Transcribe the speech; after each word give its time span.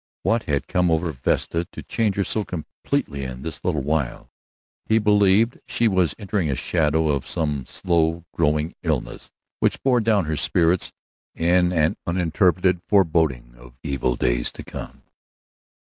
What 0.23 0.45
had 0.45 0.67
come 0.67 0.89
over 0.89 1.11
Vesta 1.11 1.67
to 1.73 1.83
change 1.83 2.15
her 2.15 2.23
so 2.23 2.43
completely 2.43 3.23
in 3.23 3.43
this 3.43 3.63
little 3.63 3.83
while? 3.83 4.31
He 4.87 4.97
believed 4.97 5.59
she 5.67 5.87
was 5.87 6.15
entering 6.17 6.47
the 6.47 6.55
shadow 6.55 7.09
of 7.09 7.27
some 7.27 7.67
slow 7.67 8.25
growing 8.33 8.73
illness, 8.81 9.29
which 9.59 9.83
bore 9.83 9.99
down 9.99 10.25
her 10.25 10.37
spirits 10.37 10.91
in 11.35 11.71
an 11.71 11.97
uninterpreted 12.07 12.81
foreboding 12.87 13.53
of 13.55 13.77
evil 13.83 14.15
days 14.15 14.51
to 14.53 14.63
come. 14.63 15.03